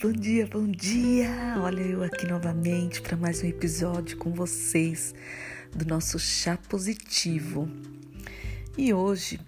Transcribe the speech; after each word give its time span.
bom 0.00 0.12
dia, 0.12 0.46
bom 0.46 0.66
dia! 0.66 1.28
Olha 1.62 1.80
eu 1.80 2.02
aqui 2.02 2.26
novamente 2.26 3.00
para 3.00 3.16
mais 3.16 3.42
um 3.42 3.46
episódio 3.46 4.16
com 4.16 4.32
vocês 4.32 5.14
do 5.74 5.84
nosso 5.84 6.18
chá 6.18 6.56
positivo. 6.68 7.68
E 8.76 8.92
hoje 8.92 9.38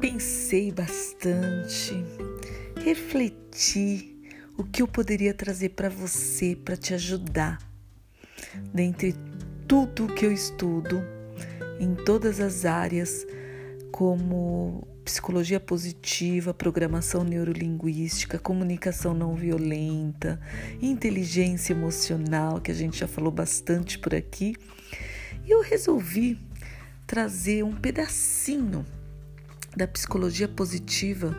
pensei 0.00 0.72
bastante, 0.72 1.92
refleti 2.82 4.16
o 4.56 4.64
que 4.64 4.80
eu 4.80 4.88
poderia 4.88 5.34
trazer 5.34 5.70
para 5.70 5.90
você 5.90 6.56
para 6.56 6.76
te 6.76 6.94
ajudar. 6.94 7.58
Dentre 8.72 9.14
tudo 9.68 10.08
que 10.14 10.24
eu 10.24 10.32
estudo 10.32 11.02
em 11.78 11.94
todas 11.94 12.40
as 12.40 12.64
áreas, 12.64 13.26
como 13.90 14.86
psicologia 15.10 15.58
positiva, 15.58 16.54
programação 16.54 17.24
neurolinguística, 17.24 18.38
comunicação 18.38 19.12
não 19.12 19.34
violenta, 19.34 20.40
inteligência 20.80 21.72
emocional, 21.72 22.60
que 22.60 22.70
a 22.70 22.74
gente 22.74 22.96
já 22.96 23.08
falou 23.08 23.32
bastante 23.32 23.98
por 23.98 24.14
aqui. 24.14 24.54
E 25.44 25.50
eu 25.50 25.62
resolvi 25.62 26.40
trazer 27.08 27.64
um 27.64 27.74
pedacinho 27.74 28.86
da 29.76 29.88
psicologia 29.88 30.46
positiva 30.46 31.36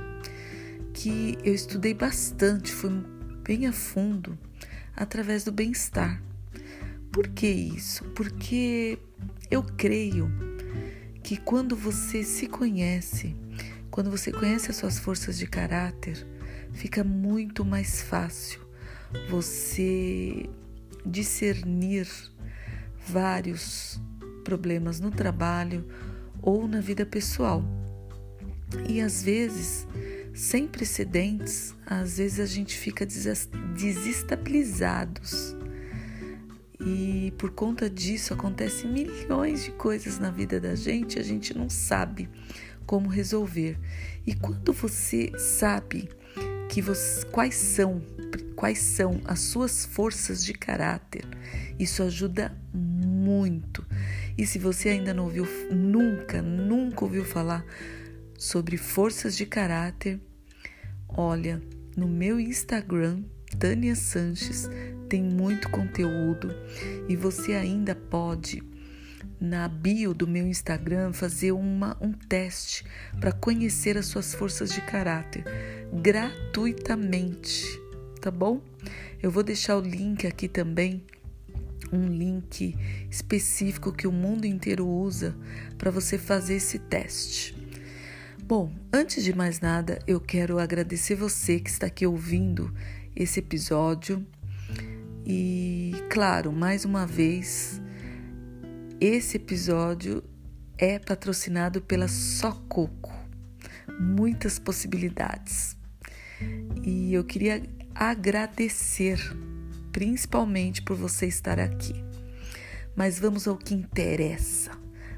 que 0.93 1.37
eu 1.41 1.55
estudei 1.55 1.93
bastante, 1.93 2.73
fui 2.73 2.91
bem 3.41 3.67
a 3.67 3.71
fundo 3.71 4.37
através 4.93 5.45
do 5.45 5.51
bem-estar. 5.53 6.21
Por 7.09 7.29
que 7.29 7.47
isso? 7.47 8.03
Porque 8.15 8.99
eu 9.49 9.63
creio 9.63 10.29
que 11.23 11.37
quando 11.37 11.73
você 11.73 12.21
se 12.21 12.47
conhece, 12.47 13.33
quando 13.91 14.09
você 14.09 14.31
conhece 14.31 14.71
as 14.71 14.77
suas 14.77 14.97
forças 14.97 15.37
de 15.37 15.45
caráter, 15.45 16.25
fica 16.71 17.03
muito 17.03 17.65
mais 17.65 18.01
fácil 18.01 18.61
você 19.29 20.49
discernir 21.05 22.07
vários 23.05 23.99
problemas 24.45 25.01
no 25.01 25.11
trabalho 25.11 25.85
ou 26.41 26.65
na 26.67 26.79
vida 26.79 27.05
pessoal. 27.05 27.61
E 28.87 29.01
às 29.01 29.21
vezes, 29.21 29.85
sem 30.33 30.65
precedentes, 30.65 31.75
às 31.85 32.17
vezes 32.17 32.39
a 32.39 32.45
gente 32.45 32.77
fica 32.77 33.05
desestabilizados. 33.05 35.57
E 36.79 37.33
por 37.37 37.51
conta 37.51 37.89
disso 37.89 38.33
acontecem 38.33 38.89
milhões 38.89 39.65
de 39.65 39.71
coisas 39.71 40.17
na 40.17 40.31
vida 40.31 40.57
da 40.59 40.73
gente, 40.73 41.19
a 41.19 41.23
gente 41.23 41.55
não 41.55 41.69
sabe 41.69 42.27
como 42.91 43.07
resolver. 43.07 43.79
E 44.27 44.35
quando 44.35 44.73
você 44.73 45.31
sabe 45.39 46.09
que 46.67 46.81
você, 46.81 47.25
quais 47.27 47.55
são 47.55 48.01
quais 48.53 48.79
são 48.79 49.21
as 49.25 49.39
suas 49.39 49.85
forças 49.85 50.43
de 50.43 50.53
caráter, 50.53 51.23
isso 51.79 52.03
ajuda 52.03 52.55
muito. 52.73 53.83
E 54.37 54.45
se 54.45 54.59
você 54.59 54.89
ainda 54.89 55.13
não 55.13 55.23
ouviu, 55.23 55.47
nunca, 55.71 56.41
nunca 56.41 57.05
ouviu 57.05 57.23
falar 57.23 57.65
sobre 58.37 58.75
forças 58.75 59.37
de 59.37 59.45
caráter, 59.45 60.19
olha, 61.07 61.61
no 61.95 62.07
meu 62.09 62.41
Instagram, 62.41 63.23
Tânia 63.57 63.95
Sanches, 63.95 64.69
tem 65.09 65.23
muito 65.23 65.69
conteúdo 65.69 66.53
e 67.07 67.15
você 67.15 67.53
ainda 67.53 67.95
pode 67.95 68.61
na 69.41 69.67
bio 69.67 70.13
do 70.13 70.27
meu 70.27 70.45
Instagram 70.45 71.11
fazer 71.13 71.51
uma, 71.51 71.97
um 71.99 72.13
teste 72.13 72.85
para 73.19 73.31
conhecer 73.31 73.97
as 73.97 74.05
suas 74.05 74.35
forças 74.35 74.71
de 74.71 74.81
caráter 74.81 75.43
gratuitamente, 75.91 77.65
tá 78.21 78.29
bom? 78.29 78.61
Eu 79.21 79.31
vou 79.31 79.41
deixar 79.41 79.77
o 79.77 79.81
link 79.81 80.27
aqui 80.27 80.47
também, 80.47 81.03
um 81.91 82.05
link 82.05 82.77
específico 83.09 83.91
que 83.91 84.07
o 84.07 84.11
mundo 84.11 84.45
inteiro 84.45 84.87
usa 84.87 85.35
para 85.75 85.89
você 85.89 86.19
fazer 86.19 86.57
esse 86.57 86.77
teste. 86.77 87.55
Bom, 88.43 88.71
antes 88.93 89.23
de 89.23 89.35
mais 89.35 89.59
nada, 89.59 89.97
eu 90.05 90.19
quero 90.19 90.59
agradecer 90.59 91.15
você 91.15 91.59
que 91.59 91.69
está 91.69 91.87
aqui 91.87 92.05
ouvindo 92.05 92.71
esse 93.15 93.39
episódio. 93.39 94.25
E, 95.25 95.93
claro, 96.09 96.51
mais 96.51 96.83
uma 96.85 97.07
vez, 97.07 97.80
esse 99.01 99.37
episódio 99.37 100.23
é 100.77 100.99
patrocinado 100.99 101.81
pela 101.81 102.07
Só 102.07 102.51
Coco. 102.69 103.11
Muitas 103.99 104.59
possibilidades. 104.59 105.75
E 106.83 107.11
eu 107.11 107.23
queria 107.23 107.63
agradecer, 107.95 109.19
principalmente 109.91 110.83
por 110.83 110.95
você 110.95 111.25
estar 111.25 111.59
aqui. 111.59 111.95
Mas 112.95 113.17
vamos 113.17 113.47
ao 113.47 113.57
que 113.57 113.73
interessa. 113.73 114.69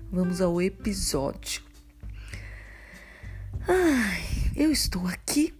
Vamos 0.09 0.39
ao 0.39 0.61
episódio. 0.61 1.61
Ai, 3.67 4.23
eu 4.55 4.71
estou 4.71 5.05
aqui 5.07 5.53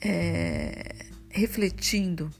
é, 0.00 0.94
refletindo 1.28 2.30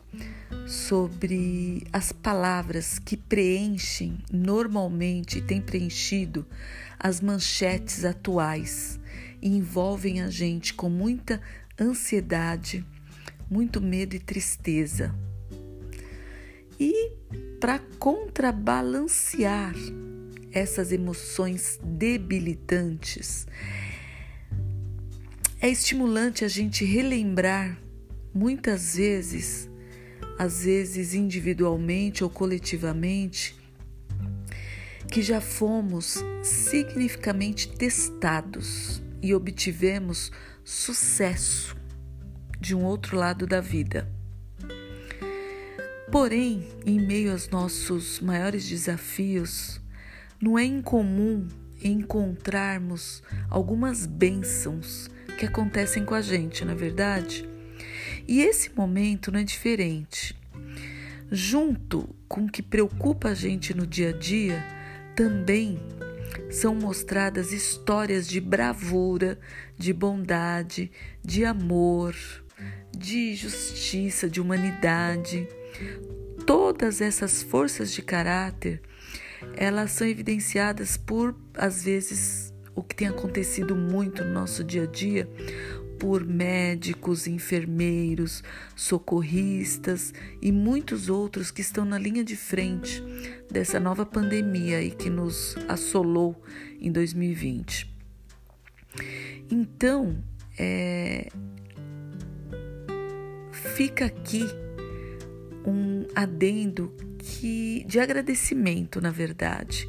sobre 0.70 1.84
as 1.92 2.12
palavras 2.12 3.00
que 3.00 3.16
preenchem 3.16 4.18
normalmente 4.32 5.40
têm 5.40 5.60
preenchido 5.60 6.46
as 6.96 7.20
manchetes 7.20 8.04
atuais 8.04 9.00
e 9.42 9.48
envolvem 9.48 10.22
a 10.22 10.30
gente 10.30 10.72
com 10.72 10.88
muita 10.88 11.40
ansiedade, 11.78 12.84
muito 13.50 13.80
medo 13.80 14.14
e 14.14 14.20
tristeza. 14.20 15.12
E 16.78 17.14
para 17.58 17.80
contrabalancear 17.98 19.74
essas 20.52 20.92
emoções 20.92 21.80
debilitantes, 21.82 23.46
é 25.60 25.68
estimulante 25.68 26.44
a 26.44 26.48
gente 26.48 26.84
relembrar 26.84 27.76
muitas 28.32 28.94
vezes 28.94 29.69
às 30.40 30.64
vezes 30.64 31.12
individualmente 31.12 32.24
ou 32.24 32.30
coletivamente, 32.30 33.54
que 35.12 35.20
já 35.20 35.38
fomos 35.38 36.24
significativamente 36.42 37.68
testados 37.68 39.02
e 39.20 39.34
obtivemos 39.34 40.32
sucesso 40.64 41.76
de 42.58 42.74
um 42.74 42.82
outro 42.86 43.18
lado 43.18 43.46
da 43.46 43.60
vida. 43.60 44.10
Porém, 46.10 46.66
em 46.86 46.98
meio 46.98 47.32
aos 47.32 47.50
nossos 47.50 48.18
maiores 48.20 48.66
desafios, 48.66 49.78
não 50.40 50.58
é 50.58 50.64
incomum 50.64 51.46
encontrarmos 51.84 53.22
algumas 53.50 54.06
bênçãos 54.06 55.10
que 55.38 55.44
acontecem 55.44 56.02
com 56.02 56.14
a 56.14 56.22
gente, 56.22 56.64
na 56.64 56.72
é 56.72 56.74
verdade? 56.74 57.49
E 58.30 58.42
esse 58.42 58.70
momento 58.76 59.32
não 59.32 59.40
é 59.40 59.42
diferente. 59.42 60.36
Junto 61.32 62.14
com 62.28 62.44
o 62.44 62.48
que 62.48 62.62
preocupa 62.62 63.30
a 63.30 63.34
gente 63.34 63.74
no 63.74 63.84
dia 63.84 64.10
a 64.10 64.12
dia, 64.12 64.64
também 65.16 65.80
são 66.48 66.72
mostradas 66.72 67.52
histórias 67.52 68.28
de 68.28 68.40
bravura, 68.40 69.36
de 69.76 69.92
bondade, 69.92 70.92
de 71.24 71.44
amor, 71.44 72.14
de 72.96 73.34
justiça, 73.34 74.30
de 74.30 74.40
humanidade. 74.40 75.48
Todas 76.46 77.00
essas 77.00 77.42
forças 77.42 77.92
de 77.92 78.00
caráter, 78.00 78.80
elas 79.56 79.90
são 79.90 80.06
evidenciadas 80.06 80.96
por, 80.96 81.34
às 81.52 81.82
vezes, 81.82 82.54
o 82.76 82.82
que 82.84 82.94
tem 82.94 83.08
acontecido 83.08 83.74
muito 83.74 84.24
no 84.24 84.32
nosso 84.32 84.62
dia 84.62 84.84
a 84.84 84.86
dia, 84.86 85.28
por 86.00 86.24
médicos, 86.24 87.26
enfermeiros, 87.26 88.42
socorristas 88.74 90.14
e 90.40 90.50
muitos 90.50 91.10
outros 91.10 91.50
que 91.50 91.60
estão 91.60 91.84
na 91.84 91.98
linha 91.98 92.24
de 92.24 92.36
frente 92.36 93.04
dessa 93.50 93.78
nova 93.78 94.06
pandemia 94.06 94.82
e 94.82 94.90
que 94.90 95.10
nos 95.10 95.54
assolou 95.68 96.42
em 96.80 96.90
2020. 96.90 97.94
Então, 99.50 100.16
é, 100.58 101.28
fica 103.52 104.06
aqui 104.06 104.44
um 105.66 106.06
adendo 106.14 106.94
que 107.18 107.84
de 107.86 108.00
agradecimento, 108.00 109.02
na 109.02 109.10
verdade, 109.10 109.86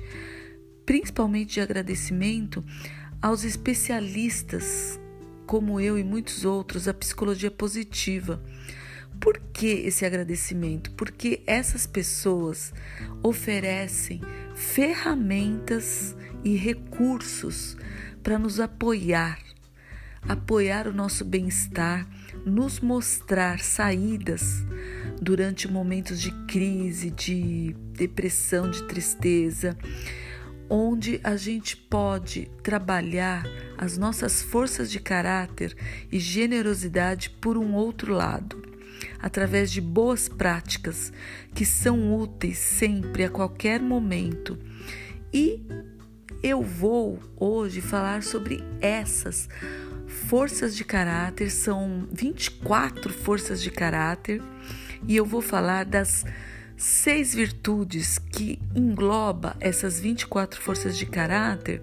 principalmente 0.85 1.53
de 1.53 1.61
agradecimento 1.61 2.61
aos 3.21 3.45
especialistas 3.45 4.99
como 5.45 5.79
eu 5.79 5.97
e 5.97 6.03
muitos 6.03 6.45
outros, 6.45 6.87
a 6.87 6.93
psicologia 6.93 7.51
positiva. 7.51 8.41
Por 9.19 9.37
que 9.53 9.67
esse 9.67 10.05
agradecimento? 10.05 10.91
Porque 10.91 11.43
essas 11.45 11.85
pessoas 11.85 12.73
oferecem 13.21 14.21
ferramentas 14.55 16.15
e 16.43 16.55
recursos 16.55 17.77
para 18.23 18.39
nos 18.39 18.59
apoiar, 18.59 19.39
apoiar 20.27 20.87
o 20.87 20.93
nosso 20.93 21.25
bem-estar, 21.25 22.07
nos 22.45 22.79
mostrar 22.79 23.59
saídas 23.59 24.63
durante 25.21 25.67
momentos 25.67 26.19
de 26.19 26.31
crise, 26.45 27.11
de 27.11 27.75
depressão, 27.93 28.69
de 28.69 28.83
tristeza, 28.83 29.77
onde 30.73 31.19
a 31.21 31.35
gente 31.35 31.75
pode 31.75 32.49
trabalhar 32.63 33.45
as 33.77 33.97
nossas 33.97 34.41
forças 34.41 34.89
de 34.89 35.01
caráter 35.01 35.75
e 36.09 36.17
generosidade 36.17 37.29
por 37.29 37.57
um 37.57 37.73
outro 37.73 38.13
lado, 38.13 38.63
através 39.19 39.69
de 39.69 39.81
boas 39.81 40.29
práticas 40.29 41.11
que 41.53 41.65
são 41.65 42.17
úteis 42.17 42.57
sempre, 42.57 43.25
a 43.25 43.29
qualquer 43.29 43.81
momento. 43.81 44.57
E 45.33 45.61
eu 46.41 46.61
vou 46.61 47.19
hoje 47.35 47.81
falar 47.81 48.23
sobre 48.23 48.63
essas 48.79 49.49
forças 50.07 50.73
de 50.73 50.85
caráter, 50.85 51.51
são 51.51 52.07
24 52.13 53.11
forças 53.11 53.61
de 53.61 53.69
caráter, 53.69 54.41
e 55.05 55.17
eu 55.17 55.25
vou 55.25 55.41
falar 55.41 55.83
das 55.83 56.23
seis 56.81 57.35
virtudes 57.35 58.17
que 58.17 58.59
engloba 58.75 59.55
essas 59.59 59.99
24 59.99 60.59
forças 60.59 60.97
de 60.97 61.05
caráter, 61.05 61.79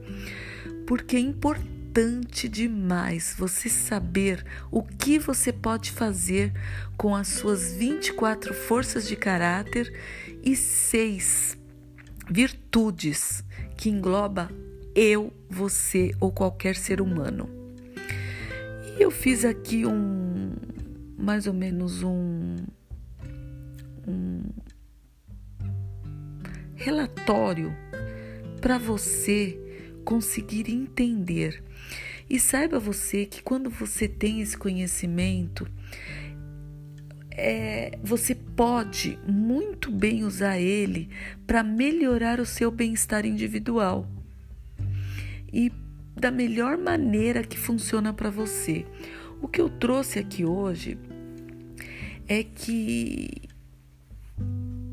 porque 0.89 1.15
é 1.15 1.21
importante 1.21 2.49
demais 2.49 3.33
você 3.39 3.69
saber 3.69 4.45
o 4.73 4.83
que 4.83 5.17
você 5.17 5.53
pode 5.53 5.93
fazer 5.93 6.53
com 6.97 7.15
as 7.15 7.29
suas 7.29 7.73
24 7.75 8.53
forças 8.53 9.07
de 9.07 9.15
caráter 9.15 9.93
e 10.43 10.57
seis 10.57 11.57
virtudes 12.29 13.45
que 13.77 13.89
engloba 13.89 14.51
eu, 14.97 15.33
você 15.49 16.11
ou 16.19 16.33
qualquer 16.33 16.75
ser 16.75 17.01
humano. 17.01 17.49
E 18.99 19.01
eu 19.01 19.13
fiz 19.13 19.45
aqui 19.45 19.87
um 19.87 20.57
mais 21.17 21.47
ou 21.47 21.55
menos 21.55 22.03
um, 22.03 22.57
um 24.05 24.43
relatório 26.79 27.77
para 28.61 28.79
você 28.79 29.59
conseguir 30.05 30.71
entender. 30.71 31.63
E 32.31 32.39
saiba 32.39 32.79
você 32.79 33.27
que 33.27 33.43
quando 33.43 33.69
você 33.69 34.07
tem 34.07 34.41
esse 34.41 34.57
conhecimento, 34.57 35.67
é, 37.31 37.99
você 38.03 38.35
pode 38.35 39.19
muito 39.27 39.91
bem 39.91 40.25
usar 40.25 40.59
ele 40.59 41.09
para 41.47 41.63
melhorar 41.63 42.41
o 42.41 42.47
seu 42.47 42.71
bem-estar 42.71 43.27
individual 43.27 44.07
e 45.53 45.73
da 46.17 46.31
melhor 46.31 46.77
maneira 46.77 47.43
que 47.43 47.59
funciona 47.59 48.13
para 48.13 48.31
você. 48.31 48.85
O 49.41 49.49
que 49.49 49.61
eu 49.61 49.69
trouxe 49.69 50.19
aqui 50.19 50.45
hoje 50.45 50.99
é 52.27 52.43
que 52.43 53.48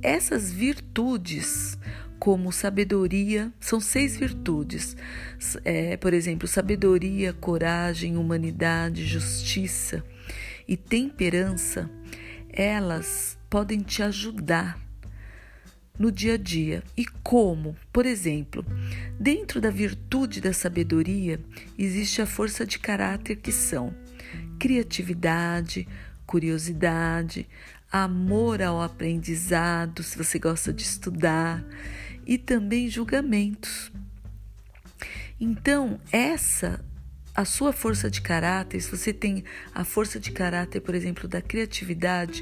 essas 0.05 0.51
virtudes, 0.51 1.77
como 2.19 2.51
sabedoria, 2.51 3.51
são 3.59 3.79
seis 3.79 4.17
virtudes. 4.17 4.95
É, 5.63 5.97
por 5.97 6.13
exemplo, 6.13 6.47
sabedoria, 6.47 7.33
coragem, 7.33 8.17
humanidade, 8.17 9.05
justiça 9.05 10.03
e 10.67 10.77
temperança 10.77 11.89
elas 12.49 13.37
podem 13.49 13.81
te 13.81 14.01
ajudar 14.01 14.79
no 15.99 16.11
dia 16.11 16.35
a 16.35 16.37
dia. 16.37 16.83
E 16.95 17.05
como? 17.23 17.75
Por 17.91 18.05
exemplo, 18.05 18.65
dentro 19.19 19.59
da 19.59 19.69
virtude 19.69 20.39
da 20.39 20.53
sabedoria 20.53 21.39
existe 21.77 22.21
a 22.21 22.25
força 22.25 22.65
de 22.65 22.79
caráter 22.79 23.35
que 23.37 23.51
são 23.51 23.93
criatividade, 24.57 25.87
curiosidade, 26.25 27.47
amor 27.91 28.61
ao 28.61 28.81
aprendizado, 28.81 30.03
se 30.03 30.17
você 30.17 30.39
gosta 30.39 30.73
de 30.73 30.83
estudar, 30.83 31.63
e 32.25 32.37
também 32.37 32.89
julgamentos. 32.89 33.91
Então, 35.39 35.99
essa 36.11 36.83
a 37.35 37.43
sua 37.43 37.73
força 37.73 38.09
de 38.09 38.21
caráter, 38.21 38.79
se 38.79 38.89
você 38.89 39.11
tem 39.11 39.43
a 39.73 39.83
força 39.83 40.17
de 40.17 40.31
caráter, 40.31 40.79
por 40.79 40.95
exemplo, 40.95 41.27
da 41.27 41.41
criatividade, 41.41 42.41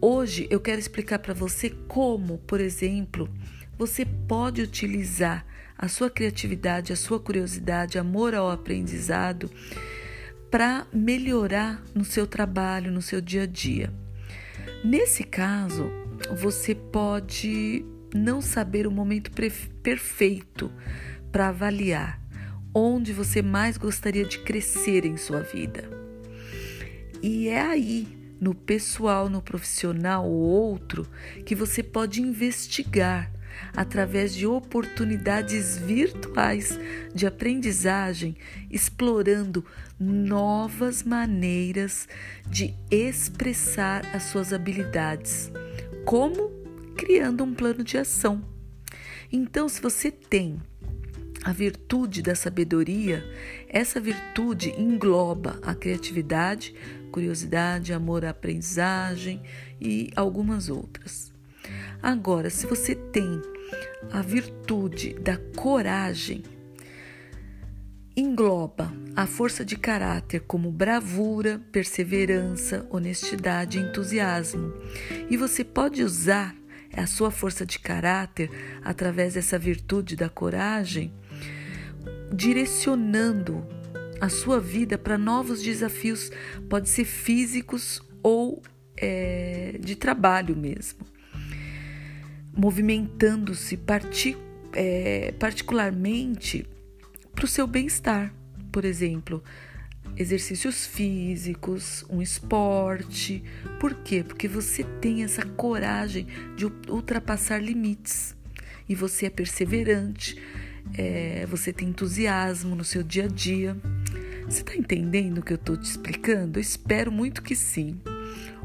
hoje 0.00 0.48
eu 0.50 0.58
quero 0.58 0.80
explicar 0.80 1.20
para 1.20 1.32
você 1.32 1.70
como, 1.86 2.38
por 2.38 2.60
exemplo, 2.60 3.30
você 3.78 4.04
pode 4.04 4.60
utilizar 4.62 5.46
a 5.78 5.86
sua 5.86 6.10
criatividade, 6.10 6.92
a 6.92 6.96
sua 6.96 7.20
curiosidade, 7.20 7.96
amor 7.96 8.34
ao 8.34 8.50
aprendizado 8.50 9.48
para 10.50 10.86
melhorar 10.92 11.80
no 11.94 12.04
seu 12.04 12.26
trabalho, 12.26 12.90
no 12.90 13.02
seu 13.02 13.20
dia 13.20 13.42
a 13.42 13.46
dia. 13.46 13.92
Nesse 14.84 15.24
caso, 15.24 15.90
você 16.36 16.74
pode 16.74 17.82
não 18.14 18.42
saber 18.42 18.86
o 18.86 18.90
momento 18.90 19.30
perfeito 19.82 20.70
para 21.32 21.48
avaliar 21.48 22.20
onde 22.74 23.10
você 23.10 23.40
mais 23.40 23.78
gostaria 23.78 24.26
de 24.26 24.40
crescer 24.40 25.06
em 25.06 25.16
sua 25.16 25.40
vida. 25.40 25.88
E 27.22 27.48
é 27.48 27.62
aí, 27.62 28.06
no 28.38 28.54
pessoal, 28.54 29.30
no 29.30 29.40
profissional 29.40 30.28
ou 30.28 30.42
outro, 30.42 31.06
que 31.46 31.54
você 31.54 31.82
pode 31.82 32.20
investigar 32.20 33.32
através 33.76 34.34
de 34.34 34.46
oportunidades 34.46 35.76
virtuais 35.76 36.78
de 37.14 37.26
aprendizagem, 37.26 38.36
explorando 38.70 39.64
novas 39.98 41.02
maneiras 41.02 42.08
de 42.46 42.74
expressar 42.90 44.04
as 44.14 44.24
suas 44.24 44.52
habilidades, 44.52 45.50
como 46.04 46.50
criando 46.96 47.44
um 47.44 47.54
plano 47.54 47.82
de 47.82 47.98
ação. 47.98 48.44
Então, 49.32 49.68
se 49.68 49.80
você 49.80 50.10
tem 50.10 50.60
a 51.44 51.52
virtude 51.52 52.22
da 52.22 52.34
sabedoria, 52.34 53.22
essa 53.68 54.00
virtude 54.00 54.70
engloba 54.80 55.58
a 55.62 55.74
criatividade, 55.74 56.74
curiosidade, 57.12 57.92
amor 57.92 58.24
à 58.24 58.30
aprendizagem 58.30 59.42
e 59.78 60.10
algumas 60.16 60.70
outras. 60.70 61.33
Agora, 62.02 62.50
se 62.50 62.66
você 62.66 62.94
tem 62.94 63.40
a 64.12 64.22
virtude 64.22 65.14
da 65.14 65.38
coragem, 65.56 66.42
engloba 68.16 68.92
a 69.16 69.26
força 69.26 69.64
de 69.64 69.76
caráter 69.76 70.40
como 70.40 70.70
bravura, 70.70 71.60
perseverança, 71.72 72.86
honestidade 72.90 73.78
e 73.78 73.82
entusiasmo. 73.82 74.72
E 75.30 75.36
você 75.36 75.64
pode 75.64 76.02
usar 76.02 76.54
a 76.96 77.06
sua 77.06 77.30
força 77.30 77.66
de 77.66 77.78
caráter 77.78 78.50
através 78.84 79.34
dessa 79.34 79.58
virtude 79.58 80.14
da 80.16 80.28
coragem 80.28 81.12
direcionando 82.32 83.66
a 84.20 84.28
sua 84.28 84.58
vida 84.58 84.96
para 84.98 85.18
novos 85.18 85.62
desafios, 85.62 86.30
pode 86.68 86.88
ser 86.88 87.04
físicos 87.04 88.02
ou 88.22 88.62
é, 88.96 89.78
de 89.80 89.96
trabalho 89.96 90.56
mesmo, 90.56 91.00
movimentando-se 92.56 93.76
partic 93.76 94.36
é, 94.72 95.32
particularmente 95.38 96.66
para 97.34 97.44
o 97.44 97.48
seu 97.48 97.66
bem-estar, 97.66 98.32
por 98.72 98.84
exemplo, 98.84 99.42
exercícios 100.16 100.86
físicos, 100.86 102.04
um 102.08 102.22
esporte. 102.22 103.42
Por 103.80 103.94
quê? 103.94 104.24
Porque 104.26 104.48
você 104.48 104.84
tem 105.00 105.24
essa 105.24 105.44
coragem 105.44 106.26
de 106.56 106.66
ultrapassar 106.88 107.58
limites 107.58 108.34
e 108.88 108.94
você 108.94 109.26
é 109.26 109.30
perseverante 109.30 110.36
é, 110.96 111.46
você 111.46 111.72
tem 111.72 111.88
entusiasmo 111.88 112.74
no 112.74 112.84
seu 112.84 113.02
dia 113.02 113.24
a 113.24 113.28
dia. 113.28 113.76
Você 114.44 114.60
está 114.60 114.76
entendendo 114.76 115.38
o 115.38 115.42
que 115.42 115.52
eu 115.52 115.56
estou 115.56 115.76
te 115.76 115.84
explicando? 115.84 116.58
Eu 116.58 116.60
espero 116.60 117.10
muito 117.10 117.42
que 117.42 117.56
sim. 117.56 117.98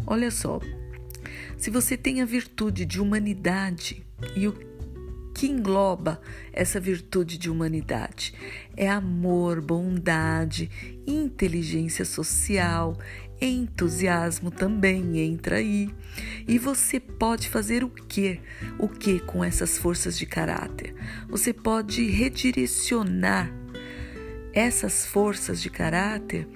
Olha 0.05 0.29
só, 0.29 0.59
se 1.59 1.69
você 1.69 1.97
tem 1.97 2.21
a 2.21 2.25
virtude 2.25 2.85
de 2.85 3.01
humanidade 3.01 4.01
e 4.33 4.47
o 4.47 4.53
que 5.35 5.45
engloba 5.45 6.21
essa 6.53 6.79
virtude 6.79 7.37
de 7.37 7.49
humanidade? 7.49 8.33
É 8.77 8.89
amor, 8.89 9.59
bondade, 9.59 10.71
inteligência 11.05 12.05
social, 12.05 12.97
entusiasmo 13.41 14.49
também 14.49 15.19
entra 15.19 15.57
aí. 15.57 15.93
E 16.47 16.57
você 16.57 16.97
pode 16.97 17.49
fazer 17.49 17.83
o 17.83 17.89
que? 17.89 18.39
O 18.77 18.87
que 18.87 19.19
com 19.19 19.43
essas 19.43 19.77
forças 19.77 20.17
de 20.17 20.25
caráter? 20.25 20.95
Você 21.27 21.51
pode 21.51 22.05
redirecionar 22.09 23.53
essas 24.53 25.05
forças 25.05 25.61
de 25.61 25.69
caráter 25.69 26.47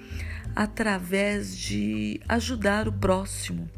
através 0.55 1.57
de 1.57 2.19
ajudar 2.27 2.87
o 2.87 2.93
próximo. 2.93 3.69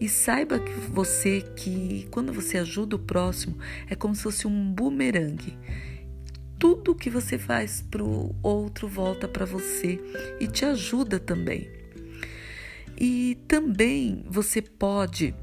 E 0.00 0.08
saiba 0.08 0.58
que 0.58 0.72
você 0.72 1.42
que 1.56 2.06
quando 2.10 2.32
você 2.32 2.58
ajuda 2.58 2.96
o 2.96 2.98
próximo 2.98 3.56
é 3.88 3.94
como 3.94 4.14
se 4.14 4.22
fosse 4.22 4.46
um 4.46 4.72
bumerangue. 4.72 5.56
Tudo 6.58 6.94
que 6.94 7.10
você 7.10 7.38
faz 7.38 7.82
para 7.82 8.02
o 8.02 8.34
outro 8.42 8.88
volta 8.88 9.28
para 9.28 9.44
você 9.44 10.00
e 10.40 10.46
te 10.46 10.64
ajuda 10.64 11.18
também. 11.18 11.68
E 12.98 13.38
também 13.46 14.24
você 14.28 14.62
pode 14.62 15.34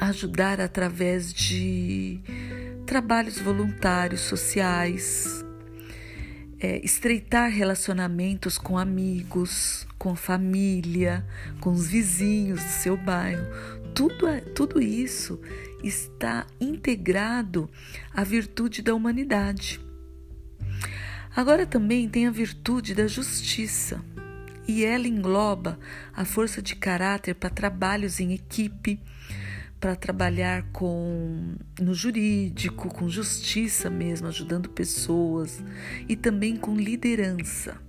ajudar 0.00 0.60
através 0.60 1.32
de 1.32 2.20
trabalhos 2.86 3.38
voluntários 3.38 4.20
sociais, 4.20 5.44
é, 6.60 6.84
estreitar 6.84 7.50
relacionamentos 7.50 8.58
com 8.58 8.76
amigos, 8.76 9.86
com 9.98 10.16
família, 10.16 11.26
com 11.60 11.70
os 11.72 11.88
vizinhos 11.88 12.62
do 12.62 12.70
seu 12.70 12.96
bairro. 12.96 13.46
Tudo, 13.94 14.26
é, 14.26 14.40
tudo 14.40 14.80
isso 14.80 15.40
está 15.82 16.46
integrado 16.60 17.70
à 18.12 18.24
virtude 18.24 18.82
da 18.82 18.94
humanidade. 18.94 19.80
Agora 21.34 21.64
também 21.64 22.08
tem 22.08 22.26
a 22.26 22.30
virtude 22.30 22.94
da 22.94 23.06
justiça, 23.06 24.04
e 24.66 24.84
ela 24.84 25.08
engloba 25.08 25.78
a 26.14 26.24
força 26.24 26.60
de 26.60 26.76
caráter 26.76 27.34
para 27.34 27.48
trabalhos 27.48 28.20
em 28.20 28.34
equipe, 28.34 29.00
para 29.80 29.94
trabalhar 29.94 30.64
com 30.72 31.54
no 31.80 31.94
jurídico, 31.94 32.88
com 32.88 33.08
justiça 33.08 33.88
mesmo, 33.88 34.26
ajudando 34.26 34.68
pessoas 34.68 35.62
e 36.08 36.16
também 36.16 36.56
com 36.56 36.74
liderança. 36.74 37.80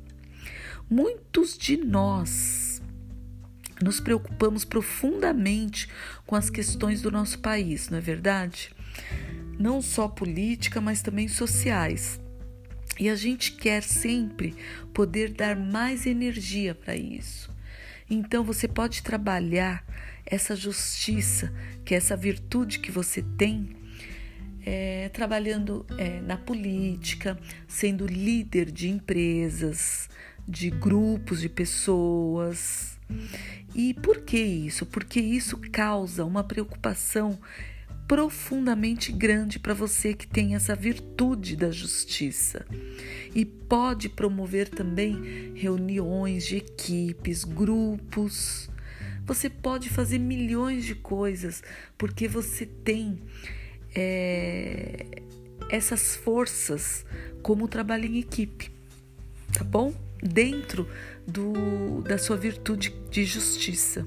Muitos 0.90 1.58
de 1.58 1.78
nós 1.78 2.82
nos 3.82 4.00
preocupamos 4.00 4.66
profundamente 4.66 5.88
com 6.26 6.36
as 6.36 6.50
questões 6.50 7.02
do 7.02 7.12
nosso 7.12 7.40
país, 7.40 7.90
não 7.90 7.98
é 7.98 8.02
verdade? 8.02 8.72
Não 9.58 9.82
só 9.82 10.08
política, 10.08 10.80
mas 10.82 11.02
também 11.02 11.28
sociais. 11.28 12.20
E 13.00 13.10
a 13.10 13.16
gente 13.16 13.54
quer 13.54 13.82
sempre 13.82 14.56
poder 14.94 15.32
dar 15.32 15.56
mais 15.56 16.06
energia 16.06 16.76
para 16.76 16.96
isso. 16.96 17.50
Então 18.10 18.44
você 18.44 18.68
pode 18.68 19.04
trabalhar 19.04 19.86
essa 20.26 20.56
justiça, 20.56 21.54
que 21.86 21.94
é 21.94 21.98
essa 21.98 22.16
virtude 22.16 22.80
que 22.80 22.92
você 22.92 23.22
tem, 23.22 23.76
é, 24.66 25.10
trabalhando 25.10 25.86
é, 25.98 26.20
na 26.22 26.38
política, 26.38 27.40
sendo 27.68 28.06
líder 28.06 28.72
de 28.72 28.90
empresas, 28.90 30.10
de 30.48 30.70
grupos 30.70 31.42
de 31.42 31.50
pessoas. 31.50 32.98
E 33.76 33.94
por 33.94 34.22
que 34.22 34.40
isso? 34.40 34.86
Porque 34.86 35.20
isso 35.20 35.58
causa 35.72 36.26
uma 36.26 36.44
preocupação 36.44 37.40
profundamente 38.10 39.12
grande 39.12 39.60
para 39.60 39.72
você 39.72 40.16
que 40.16 40.26
tem 40.26 40.56
essa 40.56 40.74
virtude 40.74 41.56
da 41.56 41.70
justiça. 41.70 42.66
E 43.36 43.46
pode 43.46 44.10
promover 44.10 44.68
também 44.68 45.54
reuniões 45.54 46.48
de 46.48 46.58
equipes, 46.58 47.44
grupos. 47.44 48.68
Você 49.28 49.48
pode 49.48 49.92
fazer 49.92 50.18
milhões 50.18 50.86
de 50.86 50.96
coisas 50.96 51.62
porque 52.00 52.28
você 52.28 52.66
tem 52.66 53.20
é, 53.94 55.06
essas 55.70 56.16
forças 56.16 57.06
como 57.44 57.68
trabalho 57.68 58.06
em 58.06 58.18
equipe, 58.18 58.72
tá 59.54 59.64
bom? 59.64 59.94
Dentro 60.22 60.90
do, 61.28 62.02
da 62.02 62.18
sua 62.18 62.38
virtude 62.38 62.90
de 63.12 63.24
justiça. 63.24 64.04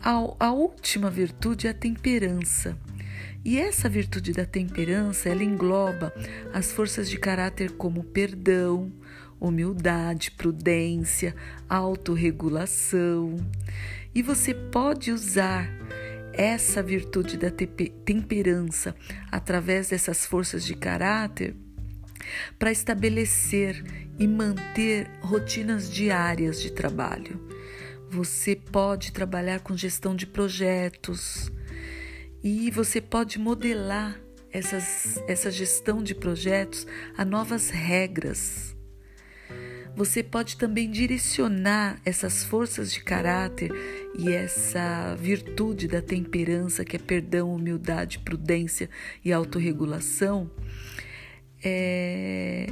A, 0.00 0.52
última 0.52 1.10
virtude 1.10 1.66
é 1.66 1.70
a 1.70 1.74
temperança. 1.74 2.76
E 3.44 3.58
essa 3.58 3.88
virtude 3.88 4.32
da 4.32 4.44
temperança, 4.44 5.28
ela 5.28 5.42
engloba 5.42 6.12
as 6.52 6.70
forças 6.70 7.08
de 7.08 7.18
caráter 7.18 7.72
como 7.72 8.04
perdão, 8.04 8.92
humildade, 9.40 10.30
prudência, 10.32 11.34
autorregulação. 11.68 13.36
E 14.14 14.22
você 14.22 14.54
pode 14.54 15.10
usar 15.12 15.68
essa 16.32 16.82
virtude 16.82 17.36
da 17.36 17.50
temperança 17.50 18.94
através 19.30 19.88
dessas 19.88 20.24
forças 20.24 20.64
de 20.64 20.74
caráter 20.74 21.56
para 22.58 22.70
estabelecer 22.70 23.82
e 24.18 24.26
manter 24.26 25.10
rotinas 25.20 25.90
diárias 25.90 26.60
de 26.60 26.70
trabalho. 26.70 27.57
Você 28.10 28.56
pode 28.56 29.12
trabalhar 29.12 29.60
com 29.60 29.76
gestão 29.76 30.16
de 30.16 30.26
projetos 30.26 31.52
e 32.42 32.70
você 32.70 33.02
pode 33.02 33.38
modelar 33.38 34.18
essas, 34.50 35.22
essa 35.28 35.50
gestão 35.50 36.02
de 36.02 36.14
projetos 36.14 36.86
a 37.18 37.24
novas 37.24 37.68
regras. 37.68 38.74
Você 39.94 40.22
pode 40.22 40.56
também 40.56 40.90
direcionar 40.90 42.00
essas 42.02 42.44
forças 42.44 42.90
de 42.90 43.02
caráter 43.02 43.70
e 44.18 44.32
essa 44.32 45.14
virtude 45.16 45.86
da 45.86 46.00
temperança, 46.00 46.86
que 46.86 46.96
é 46.96 46.98
perdão, 46.98 47.54
humildade, 47.54 48.20
prudência 48.20 48.88
e 49.22 49.32
autorregulação, 49.32 50.50
é, 51.62 52.68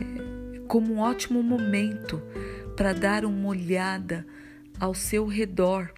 como 0.66 0.94
um 0.94 0.98
ótimo 1.00 1.42
momento 1.42 2.22
para 2.74 2.94
dar 2.94 3.24
uma 3.26 3.48
olhada 3.48 4.24
ao 4.78 4.94
seu 4.94 5.26
redor 5.26 5.92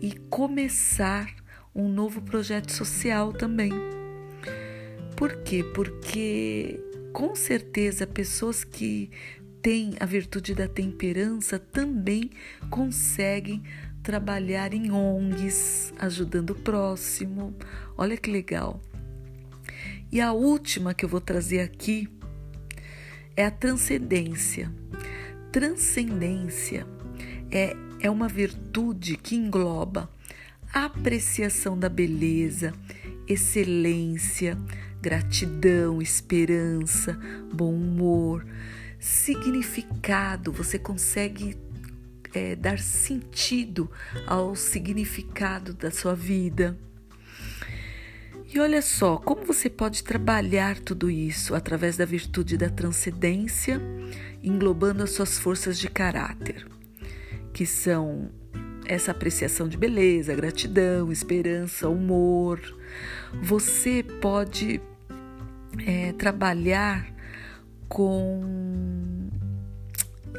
e 0.00 0.12
começar 0.28 1.34
um 1.74 1.88
novo 1.88 2.20
projeto 2.22 2.72
social 2.72 3.32
também. 3.32 3.72
Por 5.16 5.42
quê? 5.42 5.64
Porque 5.74 6.80
com 7.12 7.34
certeza 7.34 8.06
pessoas 8.06 8.64
que 8.64 9.10
têm 9.60 9.94
a 10.00 10.06
virtude 10.06 10.54
da 10.54 10.66
temperança 10.66 11.58
também 11.58 12.30
conseguem 12.68 13.62
trabalhar 14.02 14.74
em 14.74 14.90
ONGs, 14.90 15.94
ajudando 15.98 16.50
o 16.50 16.54
próximo. 16.54 17.54
Olha 17.96 18.16
que 18.16 18.30
legal. 18.30 18.80
E 20.10 20.20
a 20.20 20.32
última 20.32 20.92
que 20.92 21.04
eu 21.04 21.08
vou 21.08 21.20
trazer 21.20 21.60
aqui 21.60 22.08
é 23.36 23.46
a 23.46 23.50
transcendência. 23.50 24.70
Transcendência 25.52 26.86
é 27.50 27.74
é 28.02 28.10
uma 28.10 28.26
virtude 28.26 29.16
que 29.16 29.36
engloba 29.36 30.10
apreciação 30.74 31.78
da 31.78 31.88
beleza, 31.88 32.74
excelência, 33.28 34.58
gratidão, 35.00 36.02
esperança, 36.02 37.16
bom 37.54 37.72
humor, 37.72 38.44
significado. 38.98 40.50
Você 40.50 40.80
consegue 40.80 41.56
é, 42.34 42.56
dar 42.56 42.80
sentido 42.80 43.88
ao 44.26 44.56
significado 44.56 45.72
da 45.72 45.92
sua 45.92 46.14
vida. 46.14 46.76
E 48.52 48.58
olha 48.58 48.82
só, 48.82 49.16
como 49.16 49.46
você 49.46 49.70
pode 49.70 50.02
trabalhar 50.02 50.76
tudo 50.80 51.08
isso 51.08 51.54
através 51.54 51.96
da 51.96 52.04
virtude 52.04 52.56
da 52.56 52.68
transcendência, 52.68 53.80
englobando 54.42 55.04
as 55.04 55.10
suas 55.10 55.38
forças 55.38 55.78
de 55.78 55.88
caráter 55.88 56.66
que 57.52 57.66
são 57.66 58.30
essa 58.86 59.10
apreciação 59.10 59.68
de 59.68 59.76
beleza, 59.76 60.34
gratidão, 60.34 61.12
esperança, 61.12 61.88
humor. 61.88 62.60
Você 63.42 64.02
pode 64.02 64.80
é, 65.86 66.12
trabalhar 66.12 67.12
com 67.88 69.28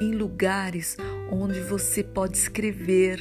em 0.02 0.12
lugares 0.12 0.98
onde 1.32 1.60
você 1.62 2.04
pode 2.04 2.38
escrever. 2.38 3.20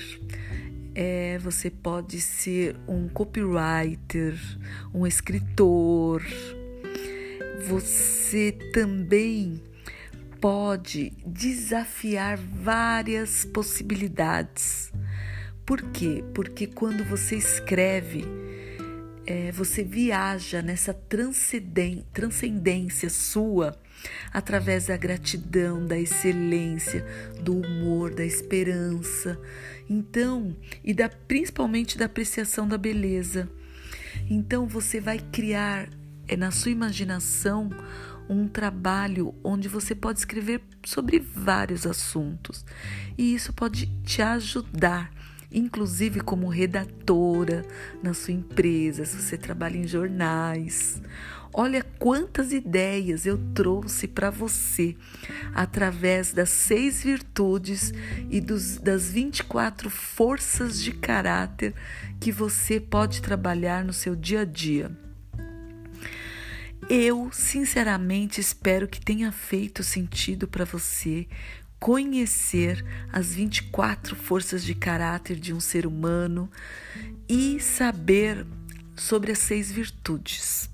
É, 0.95 1.39
você 1.39 1.71
pode 1.71 2.21
ser 2.21 2.77
um 2.87 3.09
copywriter, 3.09 4.35
um 4.93 5.07
escritor. 5.07 6.23
Você 7.67 8.53
também 8.73 9.63
pode 10.43 11.13
desafiar 11.25 12.37
várias 12.37 13.45
possibilidades. 13.45 14.93
Por 15.65 15.81
quê? 15.93 16.25
Porque 16.35 16.67
quando 16.67 17.05
você 17.05 17.37
escreve, 17.37 18.25
é, 19.25 19.53
você 19.53 19.85
viaja 19.85 20.61
nessa 20.61 20.93
transcendência 20.93 23.09
sua 23.09 23.79
através 24.33 24.87
da 24.87 24.97
gratidão, 24.97 25.87
da 25.87 25.97
excelência, 25.97 27.07
do 27.41 27.59
humor, 27.59 28.13
da 28.13 28.25
esperança. 28.25 29.39
Então, 29.89 30.57
e 30.83 30.93
da 30.93 31.09
principalmente 31.09 31.97
da 31.97 32.07
apreciação 32.07 32.67
da 32.67 32.77
beleza. 32.77 33.49
Então 34.29 34.67
você 34.67 35.01
vai 35.01 35.21
criar 35.21 35.89
é 36.27 36.37
na 36.37 36.51
sua 36.51 36.71
imaginação 36.71 37.71
um 38.33 38.49
trabalho 38.49 39.35
onde 39.45 39.69
você 39.69 39.95
pode 39.95 40.19
escrever 40.19 40.63
sobre 40.85 41.19
vários 41.19 41.87
assuntos 41.87 42.65
e 43.17 43.35
isso 43.35 43.53
pode 43.53 43.87
te 44.05 44.23
ajudar 44.23 45.13
inclusive 45.55 46.21
como 46.21 46.49
redatora 46.49 47.65
na 48.03 48.15
sua 48.15 48.33
empresa, 48.33 49.05
se 49.05 49.21
você 49.21 49.37
trabalha 49.37 49.77
em 49.77 49.87
jornais. 49.87 51.01
Olha 51.55 51.85
quantas 51.99 52.51
ideias 52.51 53.27
eu 53.27 53.39
trouxe 53.53 54.09
para 54.09 54.31
você 54.31 54.97
através 55.55 56.33
das 56.33 56.49
seis 56.49 57.03
virtudes 57.03 57.93
e 58.31 58.41
dos, 58.41 58.79
das 58.79 59.11
24 59.11 59.91
forças 59.91 60.83
de 60.83 60.93
caráter 60.93 61.75
que 62.19 62.33
você 62.33 62.81
pode 62.81 63.21
trabalhar 63.21 63.85
no 63.85 63.93
seu 63.93 64.17
dia 64.17 64.41
a 64.41 64.45
dia. 64.47 65.02
Eu, 66.89 67.31
sinceramente, 67.33 68.41
espero 68.41 68.89
que 68.89 69.01
tenha 69.01 69.31
feito 69.31 69.83
sentido 69.83 70.49
para 70.49 70.65
você 70.65 71.27
conhecer 71.79 72.85
as 73.13 73.35
24 73.35 74.15
forças 74.15 74.63
de 74.63 74.75
caráter 74.75 75.37
de 75.37 75.53
um 75.53 75.61
ser 75.61 75.87
humano 75.87 76.51
e 77.29 77.59
saber 77.61 78.47
sobre 78.97 79.33
as 79.33 79.39
seis 79.39 79.71
virtudes. 79.73 80.69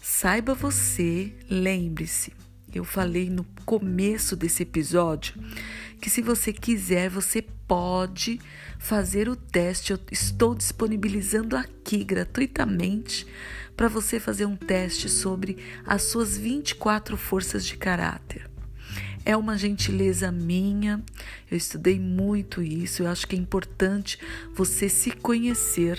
Saiba 0.00 0.54
você, 0.54 1.32
lembre-se, 1.48 2.32
eu 2.74 2.84
falei 2.84 3.30
no 3.30 3.44
começo 3.64 4.36
desse 4.36 4.62
episódio 4.62 5.34
que 6.00 6.10
se 6.10 6.22
você 6.22 6.52
quiser, 6.52 7.10
você 7.10 7.42
pode 7.42 8.40
fazer 8.78 9.28
o 9.28 9.36
teste. 9.36 9.92
Eu 9.92 9.98
estou 10.10 10.54
disponibilizando 10.54 11.56
aqui 11.56 12.04
gratuitamente 12.04 13.26
para 13.78 13.86
você 13.86 14.18
fazer 14.18 14.44
um 14.44 14.56
teste 14.56 15.08
sobre 15.08 15.56
as 15.86 16.02
suas 16.02 16.36
24 16.36 17.16
forças 17.16 17.64
de 17.64 17.76
caráter. 17.76 18.50
É 19.24 19.36
uma 19.36 19.56
gentileza 19.56 20.32
minha, 20.32 21.00
eu 21.48 21.56
estudei 21.56 21.96
muito 22.00 22.60
isso, 22.60 23.04
eu 23.04 23.06
acho 23.08 23.24
que 23.24 23.36
é 23.36 23.38
importante 23.38 24.18
você 24.52 24.88
se 24.88 25.12
conhecer 25.12 25.96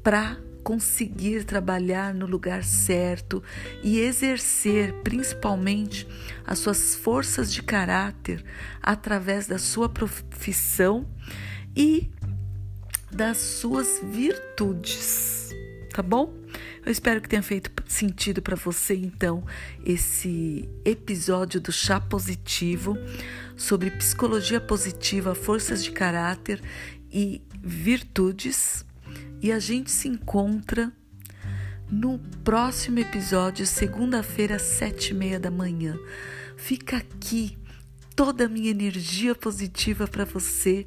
para 0.00 0.38
conseguir 0.62 1.42
trabalhar 1.42 2.14
no 2.14 2.24
lugar 2.24 2.62
certo 2.62 3.42
e 3.82 3.98
exercer 3.98 4.92
principalmente 5.02 6.06
as 6.46 6.60
suas 6.60 6.94
forças 6.94 7.52
de 7.52 7.64
caráter 7.64 8.44
através 8.80 9.48
da 9.48 9.58
sua 9.58 9.88
profissão 9.88 11.04
e 11.74 12.08
das 13.10 13.38
suas 13.38 14.00
virtudes, 14.04 15.50
tá 15.92 16.02
bom? 16.02 16.32
Eu 16.84 16.90
espero 16.90 17.20
que 17.20 17.28
tenha 17.28 17.42
feito 17.42 17.70
sentido 17.86 18.40
para 18.40 18.56
você 18.56 18.94
então 18.94 19.44
esse 19.84 20.68
episódio 20.84 21.60
do 21.60 21.70
chá 21.70 22.00
positivo 22.00 22.96
sobre 23.56 23.90
psicologia 23.90 24.60
positiva, 24.60 25.34
forças 25.34 25.84
de 25.84 25.90
caráter 25.90 26.62
e 27.10 27.42
virtudes 27.60 28.84
e 29.40 29.52
a 29.52 29.58
gente 29.58 29.90
se 29.90 30.08
encontra 30.08 30.92
no 31.90 32.18
próximo 32.42 32.98
episódio, 32.98 33.66
segunda-feira, 33.66 34.58
sete 34.58 35.10
e 35.10 35.14
meia 35.14 35.38
da 35.38 35.50
manhã. 35.50 35.98
Fica 36.56 36.96
aqui 36.96 37.58
toda 38.24 38.44
a 38.44 38.48
minha 38.48 38.70
energia 38.70 39.34
positiva 39.34 40.06
para 40.06 40.24
você 40.24 40.86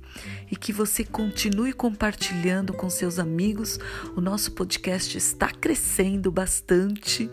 e 0.50 0.56
que 0.56 0.72
você 0.72 1.04
continue 1.04 1.74
compartilhando 1.74 2.72
com 2.72 2.90
seus 2.90 3.20
amigos. 3.20 3.78
O 4.16 4.22
nosso 4.22 4.54
podcast 4.54 5.18
está 5.18 5.50
crescendo 5.50 6.32
bastante 6.32 7.30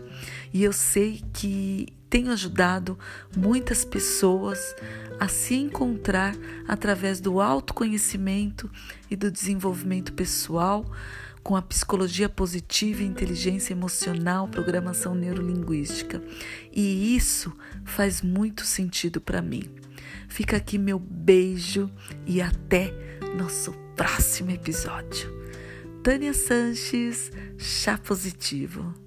e 0.53 0.61
eu 0.61 0.73
sei 0.73 1.23
que 1.31 1.87
tenho 2.09 2.33
ajudado 2.33 2.99
muitas 3.33 3.85
pessoas 3.85 4.75
a 5.21 5.29
se 5.29 5.55
encontrar 5.55 6.35
através 6.67 7.21
do 7.21 7.39
autoconhecimento 7.39 8.69
e 9.09 9.15
do 9.15 9.31
desenvolvimento 9.31 10.11
pessoal 10.11 10.85
com 11.41 11.55
a 11.55 11.61
psicologia 11.61 12.27
positiva 12.27 13.03
inteligência 13.03 13.71
emocional, 13.71 14.49
programação 14.49 15.15
neurolinguística. 15.15 16.21
E 16.73 17.15
isso 17.15 17.55
faz 17.85 18.21
muito 18.21 18.65
sentido 18.65 19.21
para 19.21 19.41
mim. 19.41 19.82
Fica 20.27 20.57
aqui 20.57 20.77
meu 20.77 20.99
beijo 20.99 21.91
e 22.25 22.41
até 22.41 22.93
nosso 23.37 23.71
próximo 23.95 24.51
episódio. 24.51 25.31
Tânia 26.03 26.33
Sanches, 26.33 27.31
Chá 27.57 27.97
Positivo. 27.97 29.02